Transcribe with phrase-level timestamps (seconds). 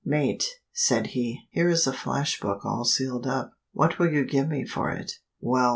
[0.03, 3.51] Mate," said he, "here is a flash book all sealed up.
[3.71, 5.69] What will you give me for it?" "Well!